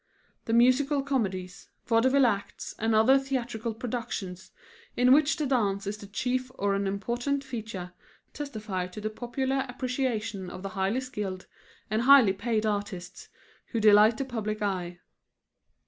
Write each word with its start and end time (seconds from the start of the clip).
The 0.45 0.53
musical 0.53 1.03
comedies, 1.03 1.69
vaudeville 1.85 2.25
acts, 2.25 2.73
and 2.79 2.95
other 2.95 3.19
theatrical 3.19 3.75
productions 3.75 4.49
in 4.97 5.13
which 5.13 5.35
the 5.37 5.45
dance 5.45 5.85
is 5.85 5.97
the 5.97 6.07
chief 6.07 6.51
or 6.55 6.73
an 6.73 6.87
important 6.87 7.43
feature, 7.43 7.93
testify 8.33 8.87
to 8.87 8.99
the 8.99 9.11
popular 9.11 9.63
appreciation 9.69 10.49
of 10.49 10.63
the 10.63 10.69
highly 10.69 11.01
skilled 11.01 11.45
and 11.91 12.01
highly 12.01 12.33
paid 12.33 12.65
artists 12.65 13.29
who 13.67 13.79
delight 13.79 14.17
the 14.17 14.25
public 14.25 14.63
eye. 14.63 14.97